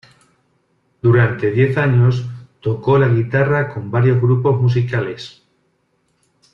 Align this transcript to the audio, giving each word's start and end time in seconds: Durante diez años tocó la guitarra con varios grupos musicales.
Durante 1.03 1.51
diez 1.51 1.77
años 1.77 2.25
tocó 2.59 2.97
la 2.97 3.07
guitarra 3.07 3.71
con 3.71 3.91
varios 3.91 4.19
grupos 4.19 4.59
musicales. 4.59 5.43